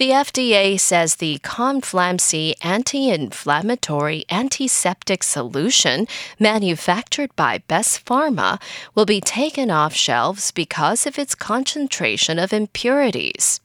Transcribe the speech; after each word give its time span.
The 0.00 0.12
FDA 0.12 0.80
says 0.80 1.16
the 1.16 1.40
Conflamcy 1.40 2.54
anti 2.62 3.10
inflammatory 3.10 4.24
antiseptic 4.30 5.22
solution 5.22 6.08
manufactured 6.38 7.36
by 7.36 7.58
Best 7.68 8.06
Pharma 8.06 8.58
will 8.94 9.04
be 9.04 9.20
taken 9.20 9.70
off 9.70 9.92
shelves 9.92 10.52
because 10.52 11.06
of 11.06 11.18
its 11.18 11.34
concentration 11.34 12.38
of 12.38 12.54
impurities. 12.54 13.60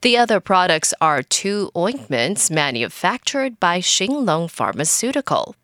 The 0.00 0.18
other 0.18 0.40
products 0.40 0.92
are 1.00 1.22
two 1.22 1.70
ointments 1.76 2.50
manufactured 2.50 3.60
by 3.60 3.78
Shinglong 3.78 4.50
Pharmaceutical. 4.50 5.54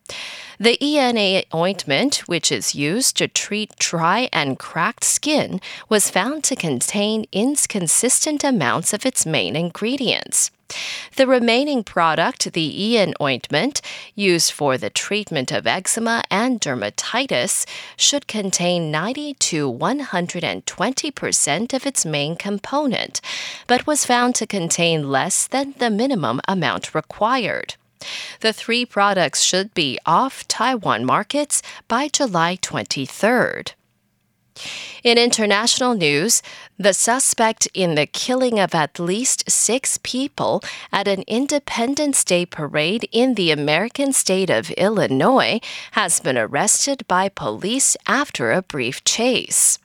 The 0.59 0.83
ENA 0.83 1.45
ointment, 1.55 2.27
which 2.27 2.51
is 2.51 2.75
used 2.75 3.19
to 3.19 3.29
treat 3.29 3.77
dry 3.79 4.31
and 4.33 4.59
cracked 4.59 5.05
skin, 5.05 5.61
was 5.91 6.09
found 6.09 6.45
to 6.45 6.57
contain 6.57 7.27
inconsistent 7.31 8.43
amounts 8.43 8.95
of 8.95 9.05
its 9.05 9.27
main 9.27 9.55
ingredients. 9.55 10.51
The 11.17 11.27
remaining 11.27 11.84
product, 11.84 12.53
the 12.55 12.97
EN 12.97 13.15
ointment, 13.21 13.83
used 14.15 14.51
for 14.51 14.79
the 14.79 14.91
treatment 14.91 15.53
of 15.53 15.66
eczema 15.66 16.25
and 16.31 16.61
dermatitis, 16.61 17.66
should 17.97 18.27
contain 18.27 18.91
90 18.91 19.34
to 19.34 19.72
120% 19.72 21.75
of 21.75 21.87
its 21.87 22.06
main 22.06 22.34
component, 22.34 23.21
but 23.66 23.87
was 23.87 24.06
found 24.06 24.34
to 24.37 24.47
contain 24.47 25.11
less 25.11 25.47
than 25.47 25.75
the 25.78 25.91
minimum 25.91 26.41
amount 26.49 26.95
required. 26.95 27.75
The 28.41 28.53
three 28.53 28.84
products 28.84 29.43
should 29.43 29.75
be 29.75 29.99
off 30.06 30.47
Taiwan 30.49 31.05
markets 31.05 31.62
by 31.89 32.09
July 32.09 32.56
23rd. 32.61 33.72
In 35.05 35.19
international 35.19 35.94
news, 35.94 36.43
the 36.78 36.95
suspect 36.95 37.69
in 37.75 37.95
the 37.95 38.06
killing 38.06 38.59
of 38.59 38.75
at 38.75 38.99
least 38.99 39.50
six 39.50 39.99
people 40.03 40.62
at 40.93 41.06
an 41.06 41.22
Independence 41.27 42.25
Day 42.25 42.47
parade 42.47 43.09
in 43.12 43.34
the 43.34 43.50
American 43.50 44.12
state 44.12 44.50
of 44.50 44.71
Illinois 44.72 45.61
has 45.93 46.21
been 46.21 46.39
arrested 46.39 47.06
by 47.06 47.28
police 47.28 47.97
after 48.06 48.53
a 48.53 48.62
brief 48.62 49.05
chase. 49.05 49.78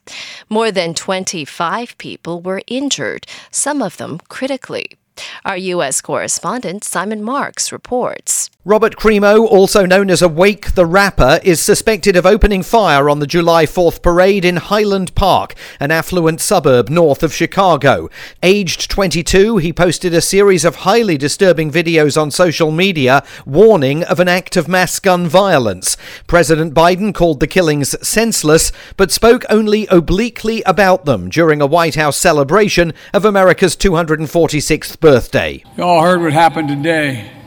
More 0.48 0.72
than 0.72 0.94
25 0.94 1.96
people 1.98 2.40
were 2.40 2.62
injured, 2.66 3.26
some 3.50 3.82
of 3.82 3.98
them 3.98 4.18
critically. 4.28 4.96
Our 5.44 5.56
U.S. 5.56 6.00
correspondent 6.00 6.84
Simon 6.84 7.22
Marks 7.22 7.72
reports. 7.72 8.50
Robert 8.64 8.94
Crimo, 8.94 9.44
also 9.44 9.84
known 9.84 10.08
as 10.08 10.22
Awake 10.22 10.76
the 10.76 10.86
Rapper, 10.86 11.40
is 11.42 11.60
suspected 11.60 12.14
of 12.14 12.24
opening 12.24 12.62
fire 12.62 13.10
on 13.10 13.18
the 13.18 13.26
July 13.26 13.66
4th 13.66 14.00
parade 14.02 14.44
in 14.44 14.54
Highland 14.54 15.16
Park, 15.16 15.56
an 15.80 15.90
affluent 15.90 16.40
suburb 16.40 16.88
north 16.88 17.24
of 17.24 17.34
Chicago. 17.34 18.08
Aged 18.40 18.88
22, 18.88 19.56
he 19.56 19.72
posted 19.72 20.14
a 20.14 20.20
series 20.20 20.64
of 20.64 20.76
highly 20.76 21.18
disturbing 21.18 21.72
videos 21.72 22.16
on 22.16 22.30
social 22.30 22.70
media 22.70 23.24
warning 23.44 24.04
of 24.04 24.20
an 24.20 24.28
act 24.28 24.56
of 24.56 24.68
mass 24.68 25.00
gun 25.00 25.26
violence. 25.26 25.96
President 26.28 26.72
Biden 26.72 27.12
called 27.12 27.40
the 27.40 27.48
killings 27.48 27.96
senseless, 28.06 28.70
but 28.96 29.10
spoke 29.10 29.44
only 29.50 29.88
obliquely 29.88 30.62
about 30.62 31.04
them 31.04 31.30
during 31.30 31.60
a 31.60 31.66
White 31.66 31.96
House 31.96 32.16
celebration 32.16 32.94
of 33.12 33.24
America's 33.24 33.74
246th 33.74 35.00
birthday. 35.00 35.64
You 35.76 35.82
all 35.82 36.02
heard 36.02 36.22
what 36.22 36.32
happened 36.32 36.68
today. 36.68 37.41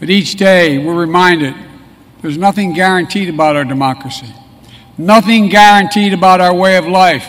But 0.00 0.10
each 0.10 0.36
day 0.36 0.78
we're 0.78 0.94
reminded 0.98 1.54
there's 2.22 2.38
nothing 2.38 2.72
guaranteed 2.72 3.28
about 3.28 3.56
our 3.56 3.64
democracy, 3.64 4.32
nothing 4.96 5.48
guaranteed 5.48 6.12
about 6.12 6.40
our 6.40 6.54
way 6.54 6.76
of 6.76 6.86
life. 6.86 7.26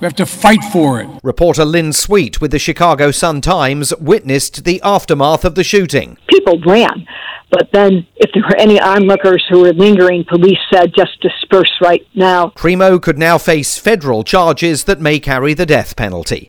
We 0.00 0.06
have 0.06 0.16
to 0.16 0.24
fight 0.24 0.64
for 0.72 1.00
it. 1.02 1.08
Reporter 1.22 1.66
Lynn 1.66 1.92
Sweet 1.92 2.40
with 2.40 2.52
the 2.52 2.58
Chicago 2.58 3.10
Sun 3.10 3.42
Times 3.42 3.92
witnessed 3.96 4.64
the 4.64 4.80
aftermath 4.82 5.44
of 5.44 5.56
the 5.56 5.64
shooting. 5.64 6.16
People 6.26 6.58
ran, 6.64 7.06
but 7.50 7.68
then 7.74 8.06
if 8.16 8.30
there 8.32 8.44
were 8.44 8.56
any 8.56 8.80
onlookers 8.80 9.44
who 9.50 9.60
were 9.60 9.74
lingering, 9.74 10.24
police 10.24 10.58
said 10.72 10.94
just 10.96 11.20
disperse 11.20 11.70
right 11.82 12.06
now. 12.14 12.48
Crimo 12.56 13.00
could 13.00 13.18
now 13.18 13.36
face 13.36 13.76
federal 13.76 14.24
charges 14.24 14.84
that 14.84 15.00
may 15.00 15.20
carry 15.20 15.52
the 15.52 15.66
death 15.66 15.96
penalty. 15.96 16.48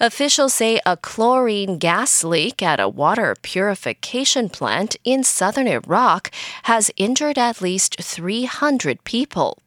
Officials 0.00 0.54
say 0.54 0.80
a 0.84 0.96
chlorine 0.96 1.78
gas 1.78 2.24
leak 2.24 2.62
at 2.62 2.80
a 2.80 2.88
water 2.88 3.36
purification 3.42 4.48
plant 4.48 4.96
in 5.04 5.22
southern 5.22 5.68
Iraq 5.68 6.30
has 6.64 6.90
injured 6.96 7.38
at 7.38 7.60
least 7.60 8.00
300 8.00 9.04
people. 9.04 9.63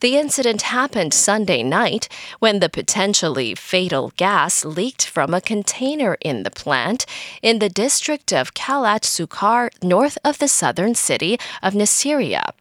The 0.00 0.16
incident 0.16 0.62
happened 0.62 1.12
Sunday 1.12 1.62
night 1.62 2.08
when 2.38 2.60
the 2.60 2.68
potentially 2.68 3.54
fatal 3.54 4.12
gas 4.16 4.64
leaked 4.64 5.06
from 5.06 5.34
a 5.34 5.40
container 5.40 6.16
in 6.20 6.42
the 6.42 6.50
plant 6.50 7.04
in 7.42 7.58
the 7.58 7.68
district 7.68 8.32
of 8.32 8.54
Kalat 8.54 9.02
Sukar, 9.02 9.70
north 9.82 10.16
of 10.24 10.38
the 10.38 10.48
southern 10.48 10.94
city 10.94 11.38
of 11.62 11.74
Nasiriyah. 11.74 12.52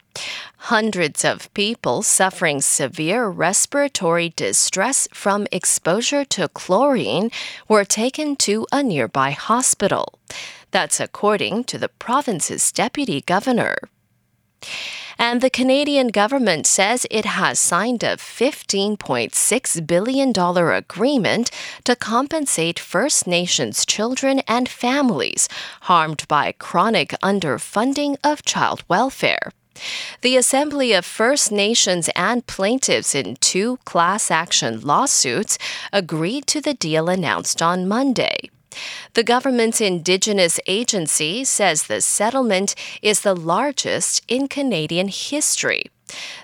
Hundreds 0.74 1.24
of 1.24 1.54
people 1.54 2.02
suffering 2.02 2.60
severe 2.60 3.30
respiratory 3.30 4.34
distress 4.36 5.08
from 5.14 5.48
exposure 5.52 6.26
to 6.26 6.50
chlorine 6.50 7.32
were 7.70 7.86
taken 7.86 8.36
to 8.36 8.68
a 8.72 8.84
nearby 8.84 9.32
hospital. 9.32 10.20
That's 10.72 11.00
according 11.00 11.64
to 11.66 11.78
the 11.78 11.90
province's 11.90 12.72
deputy 12.72 13.22
governor. 13.22 13.78
And 15.30 15.42
the 15.42 15.52
Canadian 15.52 16.08
government 16.08 16.66
says 16.66 17.06
it 17.12 17.24
has 17.24 17.60
signed 17.60 18.02
a 18.02 18.18
$15.6 18.18 19.86
billion 19.86 20.34
agreement 20.36 21.52
to 21.84 21.96
compensate 21.96 22.80
First 22.80 23.28
Nations 23.28 23.86
children 23.86 24.40
and 24.48 24.68
families 24.68 25.48
harmed 25.82 26.28
by 26.28 26.54
chronic 26.54 27.10
underfunding 27.22 28.18
of 28.24 28.44
child 28.44 28.84
welfare. 28.88 29.52
The 30.22 30.36
Assembly 30.36 30.94
of 30.94 31.06
First 31.06 31.52
Nations 31.52 32.10
and 32.16 32.48
plaintiffs 32.48 33.14
in 33.14 33.36
two 33.36 33.78
class 33.86 34.32
action 34.32 34.82
lawsuits 34.82 35.60
agreed 35.94 36.48
to 36.48 36.60
the 36.60 36.74
deal 36.74 37.08
announced 37.08 37.62
on 37.62 37.88
Monday. 37.88 38.50
The 39.14 39.24
government's 39.24 39.82
Indigenous 39.82 40.60
agency 40.68 41.44
says 41.44 41.84
the 41.84 42.02
settlement 42.02 42.76
is 43.02 43.22
the 43.22 43.36
largest 43.36 44.22
in 44.28 44.48
Canadian 44.48 45.08
history. 45.08 45.84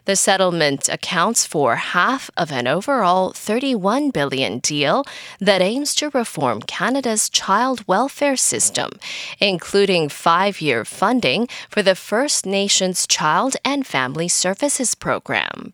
The 0.05 0.15
settlement 0.15 0.89
accounts 0.89 1.45
for 1.45 1.75
half 1.75 2.29
of 2.37 2.51
an 2.51 2.67
overall 2.67 3.31
31 3.31 4.11
billion 4.11 4.59
deal 4.59 5.03
that 5.39 5.61
aims 5.61 5.95
to 5.95 6.09
reform 6.09 6.61
Canada's 6.61 7.29
child 7.29 7.83
welfare 7.87 8.35
system, 8.35 8.91
including 9.39 10.09
5-year 10.09 10.85
funding 10.85 11.47
for 11.69 11.81
the 11.81 11.95
First 11.95 12.45
Nations 12.45 13.07
Child 13.07 13.55
and 13.65 13.87
Family 13.87 14.27
Services 14.27 14.93
program. 14.93 15.73